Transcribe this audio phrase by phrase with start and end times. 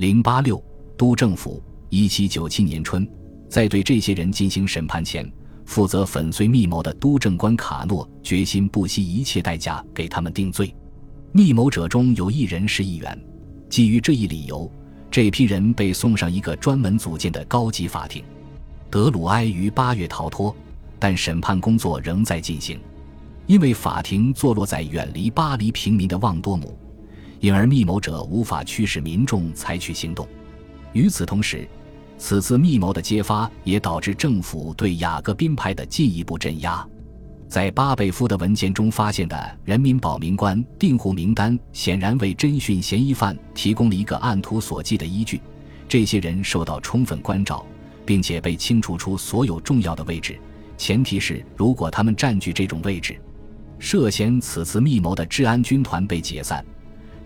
[0.00, 0.58] 零八六
[0.96, 3.06] 都政府，一七九七年春，
[3.50, 5.30] 在对这些人进行审判前，
[5.66, 10.74] 负责粉碎密谋的都政官卡诺决心不惜一切代价给他们定罪。
[11.32, 13.22] 密谋者中有一人是议员，
[13.68, 14.72] 基于这一理由，
[15.10, 18.24] 这批人被送上一个专门组建的高级法庭。
[18.88, 20.56] 德鲁埃于八月逃脱，
[20.98, 22.80] 但审判工作仍在进行，
[23.46, 26.74] 因为法庭坐落在远离巴黎平民的旺多姆。
[27.40, 30.28] 因而，密谋者无法驱使民众采取行动。
[30.92, 31.66] 与此同时，
[32.18, 36.86] 此次密谋的揭发也导致政府对雅各宾派的进一步镇压。
[37.48, 45.40] 在巴贝夫的文件中发现的人民保民官订户名单，显然为侦讯嫌疑犯提供了一个按图索骥的依据。
[45.88, 47.64] 这些人受到充分关照，
[48.04, 50.38] 并且被清除出所有重要的位置，
[50.76, 53.18] 前提是如果他们占据这种位置。
[53.78, 56.62] 涉嫌此次密谋的治安军团被解散。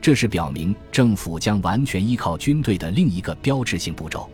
[0.05, 4.29] 这是表明政府将完全依靠军队的另一个标志性步骤，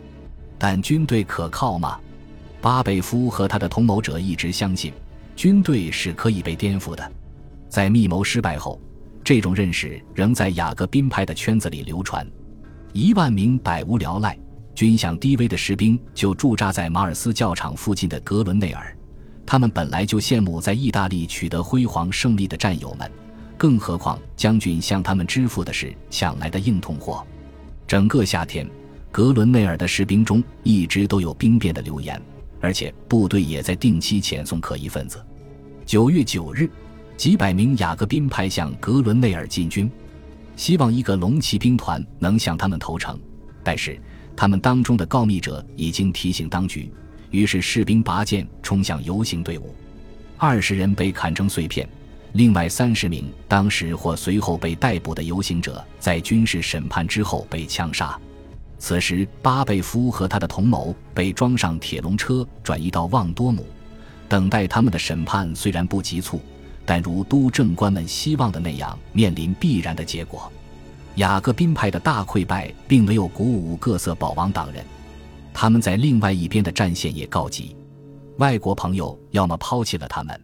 [0.59, 1.97] 但军队可靠吗？
[2.59, 4.91] 巴贝夫和他的同谋者一直相信，
[5.33, 7.11] 军队是可以被颠覆的。
[7.69, 8.81] 在密谋失败后，
[9.23, 12.29] 这种认识仍在雅各宾派的圈子里流传。
[12.91, 14.37] 一万名百无聊赖、
[14.75, 18.93] 军饷低微的士兵就驻扎在马尔斯教场附近的格伦内尔，
[19.45, 23.09] 他们本来就羡慕在意大利取得辉煌胜利的战友们。
[23.61, 27.23] 更何况，将军向他们支付的是抢来的硬通货。
[27.85, 28.67] 整个夏天，
[29.11, 32.19] 格伦内尔的士兵中一直都有兵变的流言，
[32.59, 35.23] 而且部队也在定期遣送可疑分子。
[35.85, 36.67] 九月九日，
[37.15, 39.87] 几百名雅各宾派向格伦内尔进军，
[40.55, 43.15] 希望一个龙骑兵团能向他们投诚。
[43.63, 43.95] 但是，
[44.35, 46.91] 他们当中的告密者已经提醒当局，
[47.29, 49.75] 于是士兵拔剑冲向游行队伍，
[50.35, 51.87] 二十人被砍成碎片。
[52.33, 58.17] 另外三十名当时或随后被逮捕的游行者，在军事审判之后被枪杀。
[58.77, 63.65] 此时，巴贝夫和他的同谋被装上铁笼车，转移到旺多姆，
[64.27, 65.53] 等待他们的审判。
[65.55, 66.41] 虽然不急促，
[66.85, 70.51] 但如都政官们希望的那样，面临必然的结果。
[71.15, 74.83] 雅各宾派的大溃败并没有鼓舞各色保王党人，
[75.53, 77.75] 他们在另外一边的战线也告急，
[78.37, 80.41] 外国朋友要么抛弃了他们。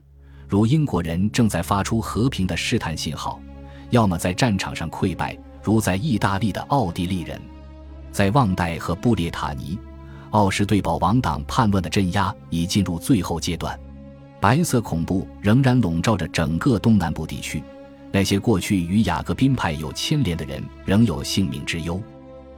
[0.47, 3.39] 如英国人正在发出和平的试探信号，
[3.89, 7.39] 要么在战场上溃败，如在意大利的奥地利人，
[8.13, 9.77] 在旺代和布列塔尼，
[10.29, 13.77] 奥什对保王党叛乱的镇压已进入最后阶段，
[14.39, 17.61] 白色恐怖仍然笼罩着整个东南部地区，
[18.09, 22.01] 那些过去与雅各宾派有牵连的人仍有性命之忧，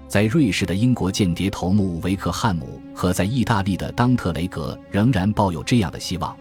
[0.07, 6.38] 在瑞士的英国间谍头目维克汉姆和在意大利的当特雷格仍然抱有这样的希望。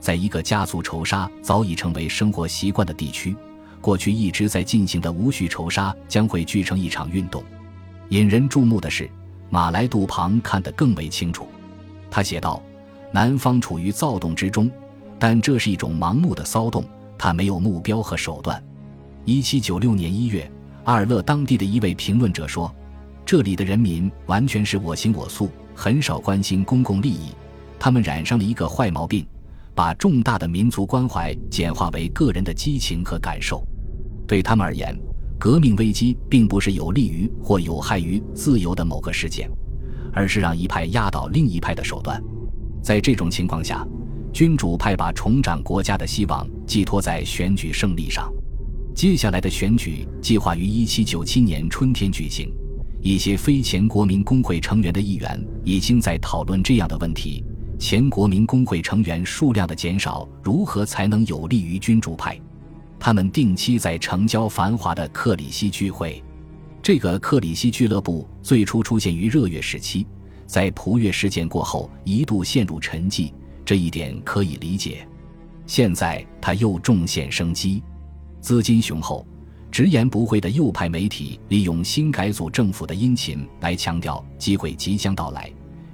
[0.00, 3.36] 在一个家族仇杀早已成为生活习惯的地区，
[3.80, 7.44] 过去一直在进行的无序仇杀将会聚成一场运动。
[8.08, 9.08] 引人注目的是，
[9.50, 11.46] 马来杜庞看得更为清楚。
[12.10, 12.60] 他写道
[13.12, 14.70] ：“南方处于躁动之中，
[15.18, 16.84] 但这是一种盲目的骚动，
[17.18, 18.60] 它没有目标和手段。
[19.26, 20.50] ”1796 年1月，
[20.84, 22.74] 阿尔勒当地的一位评论者说
[23.24, 27.28] ：“这里的人民完全是我行我素，很少关心公共利益，
[27.78, 29.24] 他们染上了一个坏毛病。”
[29.74, 33.66] 把重大的民族关怀简化为个人的激情和感受，
[34.26, 34.94] 对他们而言，
[35.38, 39.50] 革命危机并不是有利于或有害于自由的某个事件，
[40.12, 42.22] 而是让一派压倒另一派的手段。
[42.82, 43.86] 在这种情况下，
[44.32, 48.30] 君主派把重掌国家的希望寄托在选举胜利上。
[48.94, 52.52] 接下来的选举计划于1797年春天举行，
[53.00, 57.44] 一些非前国民工会成员的议员已经在讨论这样的问题。
[57.80, 62.38] 前国民工会成员数量的减少，如何才能有利于君主派？
[62.98, 66.22] 他们定期在城郊繁华的克里希聚会。
[66.82, 70.06] 这个克里希俱乐部最初出现于热月时期，
[70.46, 73.32] 在普月事件过后一度陷入沉寂，
[73.64, 75.08] 这一点可以理解。
[75.66, 77.82] 现在他又重现生机，
[78.42, 79.26] 资金雄厚、
[79.70, 85.50] 直言不讳的右派媒体利用新改组政府的殷勤来强调机会即将到来。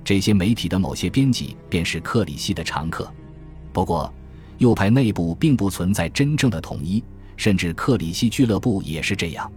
[0.06, 3.12] 这些媒体的某些编辑便是克里希的常客，
[3.72, 4.14] 不过，
[4.58, 7.02] 右派内部并不存在真正的统一，
[7.36, 9.50] 甚至克里希俱乐部也是这样。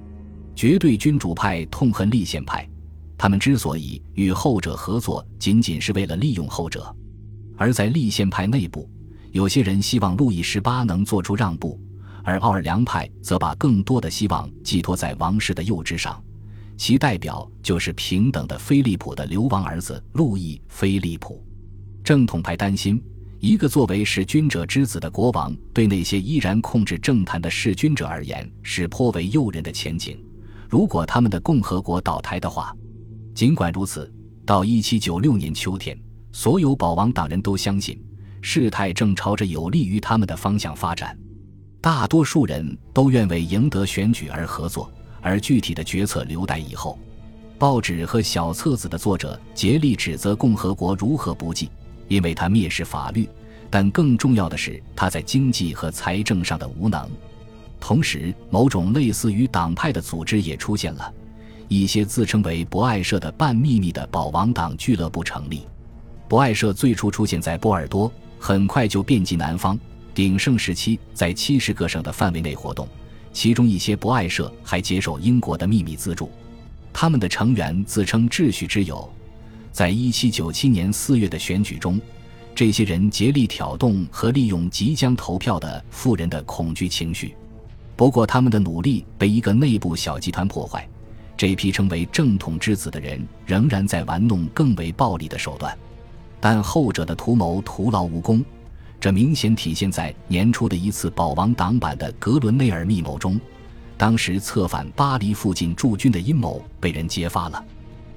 [0.56, 2.68] 绝对君主派痛恨立宪派，
[3.16, 6.81] 他们之所以与后者合作，仅仅是为了利用后者；
[7.56, 8.90] 而在立宪派内部，
[9.30, 11.80] 有些人希望路易十八能做出让步，
[12.24, 16.19] 而奥尔良派则把更多的希望寄托在王室的幼稚上。
[16.80, 21.46] 其代表就是平等的菲利普的流亡儿子路易·菲利普。
[22.06, 23.04] 正统派担心，
[23.42, 30.18] 一个作为弑君者之子的国王，对那些依然控制政坛的弑君者而言是颇为诱人的前景。
[30.70, 32.74] 如果他们的共和国倒台的话，
[33.36, 34.10] 尽管如此，
[34.46, 36.00] 到一七九六年秋天，
[36.32, 38.02] 所有保王党人都相信
[38.42, 41.20] 事态正朝着有利于他们的方向发展。
[41.82, 44.90] 大多数人都愿为赢得选举而合作，
[45.21, 46.98] 而具体的决策留待以后。
[47.57, 51.69] 报纸和小册子的作者竭力指责共和国如何不济，
[52.07, 53.27] 因为他蔑视法律。
[53.69, 57.10] 但更重要的是，他在经济和财政上的无能。
[57.80, 61.13] 同时，某种类似于党派的组织也出现了，
[61.68, 65.68] 一些自称为博爱社的半秘密的保王党俱乐部成立。
[66.27, 69.77] 博爱社最初出现在波尔多，很快就遍及南方。
[70.15, 72.88] 鼎盛时期，在七十个省的范围内活动，
[73.39, 76.30] 其中一些博爱社还接受英国的秘密资助。
[76.91, 79.09] 他们的成员自称秩序之友，
[79.71, 82.01] 在一七九七年四月的选举中。
[82.53, 87.33] 这些人竭力挑动和利用即将投票的富人的恐惧情绪，
[87.95, 90.86] 不过他们的努力被一个内部小集团破坏。
[91.38, 95.74] 这批称为正统之子的人仍然在玩弄更为暴力的手段，
[96.41, 98.44] 但后者的图谋徒劳无功。
[99.00, 103.40] 这明显体现在年初的一次保王党版的格伦内尔密谋中。
[103.98, 107.63] 当时策反巴黎附近驻军的阴谋被人揭发了。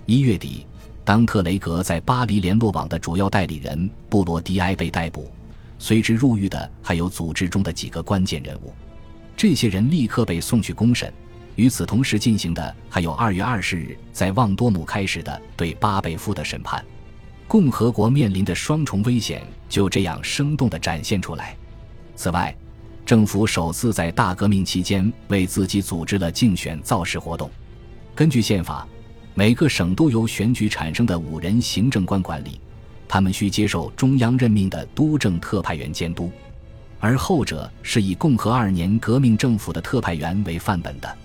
[0.06, 0.67] 一月底。
[1.05, 5.29] 当特雷格在巴黎联络网的主要代理人布罗迪埃被逮捕，
[5.76, 8.73] 随之入狱的还有组织中的几个关键人物。
[9.37, 11.12] 这些人立刻被送去公审。
[11.56, 16.84] 与此同时进行的还有二月二十日在旺多姆开始的对巴贝夫的审判。
[17.52, 21.54] 共和国面临的双重危险就这样生动地展现出来。
[22.16, 22.56] 此外，
[23.04, 27.50] 政府首次在大革命期间为自己组织了竞选造势活动。
[28.14, 28.88] 根据宪法。
[29.34, 32.58] 每个省都由选举产生的五人行政官管理，
[33.06, 36.31] 他们需接受中央任命的督政特派员监督，
[37.00, 41.19] 而后者是以共和二年革命政府的特派员为范本的。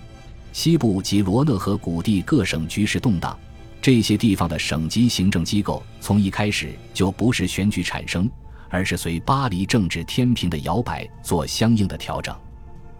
[0.52, 3.38] 西部及罗讷河谷地各省局势动荡，
[3.80, 8.30] 这些地方的省级行政机构从一开始就不是选举产生，
[8.68, 12.34] 而是随巴黎政治天平的摇摆做相应的调整。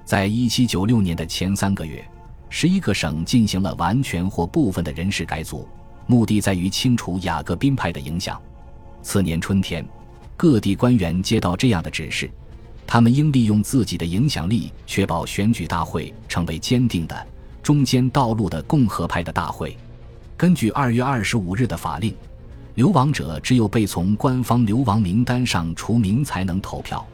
[0.04, 2.04] 在一七九六年的前三个月。
[2.50, 5.68] 十一个省进行了完全或部分的人事改组，
[6.06, 8.40] 目的在于清除雅各宾派的影响。
[9.02, 9.86] 次年春天，
[10.34, 12.30] 各地官员接到这样的指示：
[12.86, 17.26] 他们应利用自己的影响力，确保选举大会成为坚定的
[17.62, 19.76] 中间道路的共和派的大会。
[20.38, 22.14] 根据二月二十五日的法令，
[22.76, 27.04] 流亡者只有被从官方流亡名单上除名才能投票，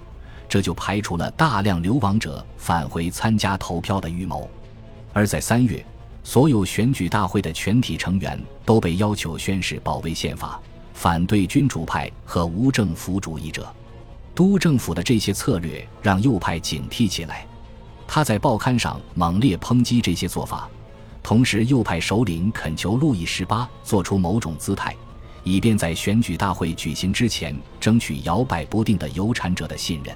[0.47, 4.47] 这就排除了大量流亡者返回参加投票的预谋。
[5.15, 5.82] 而在三月，
[6.23, 10.61] 所有选举大会的全体成员都被要求宣誓保卫宪法，
[10.93, 13.67] 反对君主派和无政府主义者。
[14.35, 17.47] 督政府的这些策略让右派警惕起来，
[18.06, 20.69] 他在报刊上猛烈抨击这些做法。
[21.25, 24.94] 同时，又派首领恳求路易十八做出某种姿态，
[25.43, 30.15] 以便在选举大会举行之前争取摇摆不定的有产者的信任。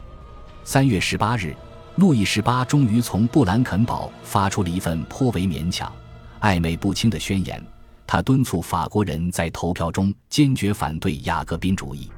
[0.63, 1.57] 三月十八日。
[1.97, 5.93] 路易十八终于从布兰肯堡发出了一份颇为勉强、
[6.41, 7.61] 暧昧不清的宣言。
[8.07, 12.09] 他敦促法国人在投票中坚决反对雅各宾主义。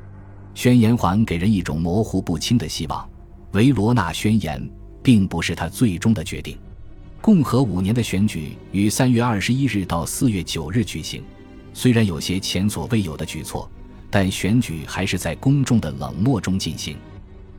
[0.54, 3.08] 宣言还给人一种模糊不清的希望。
[3.52, 4.70] 维罗纳宣言
[5.02, 6.58] 并不是他最终的决定。
[7.20, 11.22] 共和五年的选举于三月二十一日到四月九日举行。
[11.74, 13.70] 虽然有些前所未有的举措，
[14.08, 16.96] 但选举还是在公众的冷漠中进行。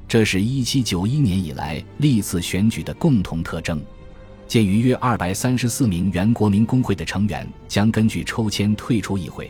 [0.08, 3.80] 这是一七九一年以来历次选举的共同特征。
[4.48, 9.50] 鉴于约二百三十四名原国民工会的成员将根据抽签退出议会，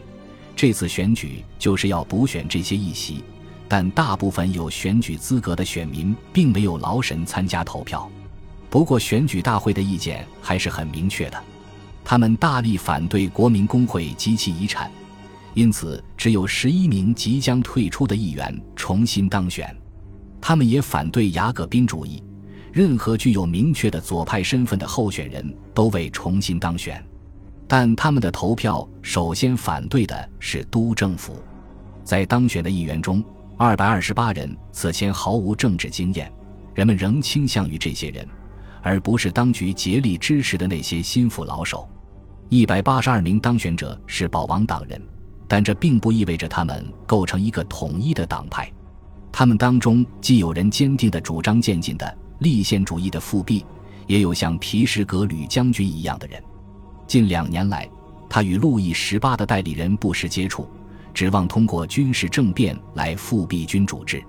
[0.56, 3.24] 这次选举就是要补选这些议席。
[3.68, 8.12] 但大部分有选举资格的选民并没有劳神参加投票。
[8.72, 11.38] 不过，选举大会的意见还是很明确的，
[12.06, 14.90] 他们大力反对国民工会及其遗产，
[15.54, 19.76] 因此只有十一名即将退出的议员重新当选。
[20.40, 22.24] 他们也反对雅各宾主义，
[22.72, 27.06] 任何具有明确的左派身份的候选人都未重新当选。
[27.68, 31.44] 但他们的投票首先反对的是督政府。
[32.06, 33.22] 在当选的议员中，
[33.58, 36.32] 二百二十八人此前毫无政治经验，
[36.74, 38.26] 人们仍倾向于这些人，
[38.82, 41.88] 而不是当局竭力支持的那些心腹老手。
[42.50, 45.02] 一百八十二名当选者是保王党人，
[45.48, 48.72] 但这并不意味着他们构成一个统一的党派。
[49.32, 53.66] 他们当中既有人坚定地主张渐进的立宪主义的复辟，
[54.08, 56.44] 也有像皮什格吕将军一样的人。
[57.08, 57.90] 近两年来，
[58.30, 60.70] 他与路易十八的代理人不时接触，
[61.14, 64.22] 指望通过军事政变来复辟君主制。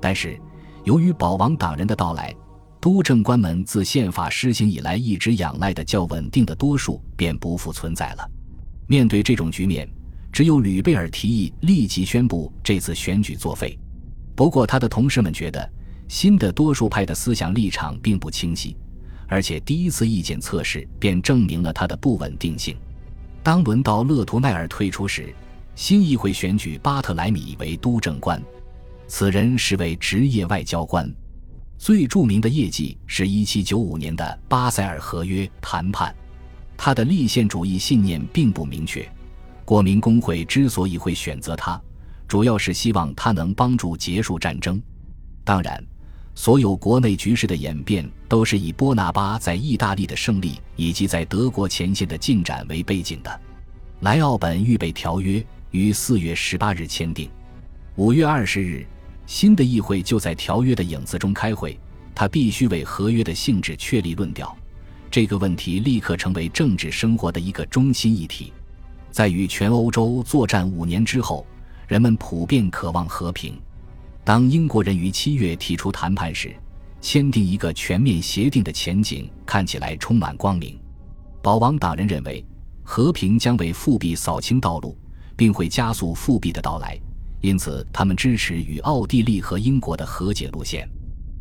[0.00, 0.40] 但是，
[0.84, 2.32] 由于保王党人的到来，
[2.86, 8.30] 督政官们自宪法施行以来一直仰赖的较稳定的多数便不复存在了。
[8.86, 9.90] 面对这种局面，
[10.30, 13.76] 只有吕贝尔提议立即宣布这次选举作废。
[14.36, 15.68] 不过，他的同事们觉得
[16.06, 18.76] 新的多数派的思想立场并不清晰，
[19.26, 22.76] 而且第一次意见测试便证明了他的不稳定性。
[23.42, 25.34] 当轮到勒图奈尔退出时，
[25.74, 28.40] 新议会选举巴特莱米为督政官，
[29.08, 31.12] 此人是位职业外交官。
[31.78, 36.14] 最著名的业绩是一七九五年的巴塞尔合约谈判。
[36.76, 39.08] 他的立宪主义信念并不明确。
[39.64, 41.80] 国民工会之所以会选择他，
[42.28, 44.80] 主要是希望他能帮助结束战争。
[45.42, 45.82] 当然，
[46.34, 53.40] 所有国内局势的演变都是以波拿巴在意大利的胜利以及在德国前线的进展为背景的。
[54.00, 57.30] 莱奥本预备条约于四月十八日签订，
[57.96, 58.86] 五月二十日。
[59.26, 61.78] 新的议会就在条约的影子中开会，
[62.14, 64.56] 他必须为合约的性质确立论调。
[65.10, 68.52] 这个问题立刻成为政治生活的一个中心议题。
[69.10, 71.46] 在与全欧洲作战五年之后，
[71.88, 73.58] 人们普遍渴望和平。
[74.24, 76.54] 当英国人于七月提出谈判时，
[77.00, 80.78] 签订一个全面协定的前景看起来充满光明。
[81.42, 82.44] 保王党人认为，
[82.82, 84.96] 和平将为复辟扫清道路，
[85.36, 87.00] 并会加速复辟的到来。
[87.40, 90.88] 因此，他们支持与奥地利和英国的和解路线。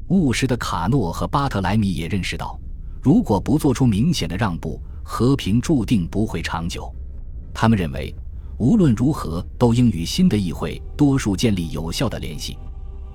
[0.10, 2.60] 务实的卡诺和巴特莱米也认识到，
[3.02, 6.94] 如果不做出明显的让步，和平注定不会长久。
[7.54, 8.14] 他们认为，
[8.60, 12.58] 无论如何都应与新的议会多数建立有效的联系。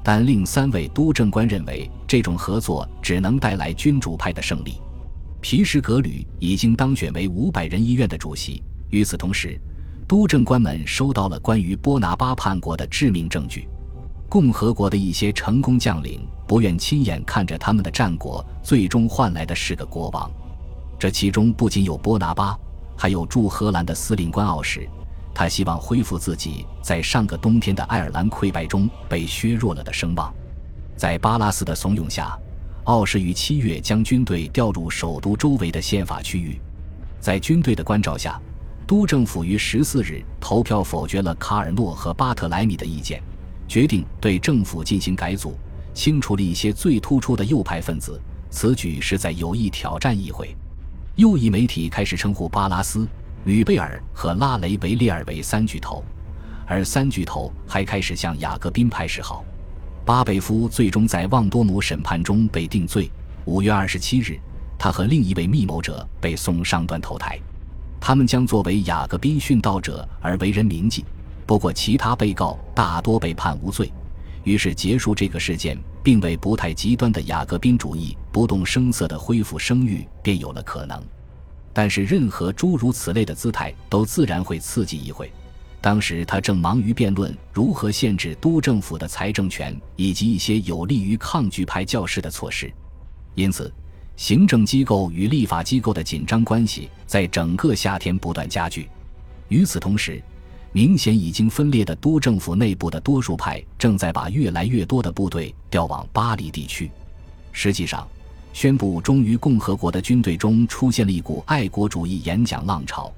[0.03, 4.81] 但另三位督政官认为，这种合作只能带来君主派的胜利。
[5.41, 8.63] 皮什格吕已经当选为五百人医院的主席。
[8.89, 9.61] 与此同时，
[10.11, 13.69] 督政官们收到了关于波拿巴叛国的致命证据，
[14.29, 20.29] 共和国的一些成功将领不愿亲眼看着他们的战果最终换来的是个国王。
[20.99, 22.59] 这其中不仅有波拿巴，
[22.97, 24.85] 还有驻荷兰的司令官奥什，
[25.33, 30.35] 他希望恢复自己在上个冬天的爱尔兰溃败中被削弱了的声望。
[30.97, 32.37] 在巴拉斯的怂恿下，
[32.83, 36.61] 奥什于七月将军队调入首都周围的宪法区域，
[37.21, 38.43] 在军队的关照下。
[38.91, 43.23] 都政府于十四日投票否决了卡尔诺和巴特莱米的意见，
[43.69, 45.57] 决定对政府进行改组，
[45.95, 48.21] 清除了一些最突出的右派分子。
[48.51, 50.57] 此举是在有意挑战议会。
[51.15, 53.07] 右翼媒体开始称呼巴拉斯、
[53.45, 56.03] 吕贝尔和拉雷维利尔为“三巨头”，
[56.67, 59.45] 而“三巨头”还开始向雅各宾派示好。
[60.05, 63.09] 巴贝夫最终在旺多姆审判中被定罪。
[63.45, 64.37] 五月二十七日，
[64.77, 67.39] 他和另一位密谋者被送上断头台。
[68.01, 71.05] 他们将作为雅各宾殉道者而为人铭记，
[71.47, 73.93] 不过其他被告大多被判无罪。
[74.43, 80.99] 于是结束这个事件，并为不太极端的雅各宾主义不动声色地恢复声誉，便有了可能。
[81.75, 85.31] 但是，任何诸如此类的姿态都自然会刺激议会。
[85.83, 92.73] 当时他正忙于辩论如何限制督政府的财政权以及一些有利于抗拒派教士的措施，
[93.35, 93.73] 因此。
[94.21, 98.87] 行政机构与立法机构的紧张关系在整个夏天不断加剧。
[99.49, 100.23] 与此同时，
[100.73, 106.91] 明显已经分裂的多政府内部的多数派正在把越来越多的部队调往巴黎地区。
[107.51, 108.07] 实际上，
[108.53, 113.11] 宣布忠于共和国的军队中出现了一股爱国主义演讲浪潮，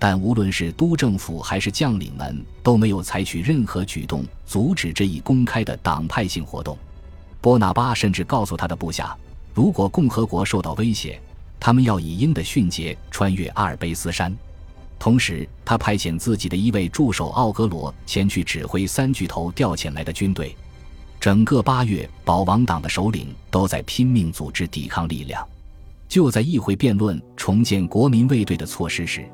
[0.00, 6.76] 但无论是都政府还是将领们都没有采取任何举动阻止这一公开的党派性活动。
[7.40, 9.16] 波拿巴甚至告诉他的部下。
[9.52, 11.20] 如果共和国受到威胁，
[11.58, 14.34] 他们要以鹰的迅捷穿越阿尔卑斯山。
[14.98, 20.54] 同时，他派遣自己的一位助手奥格罗前去指挥三巨头调遣来的军队。
[21.18, 25.46] 整个八月，保王党的首领都在拼命组织抵抗力量。
[26.08, 29.24] 就在议会辩论重建国民卫队的措施时，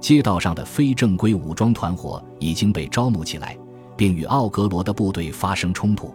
[0.00, 3.56] 街道上的非正规武装团伙已经被招募起来，
[3.96, 6.14] 并与奥格罗的部队发生冲突。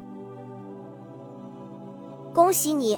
[2.34, 2.98] 恭喜你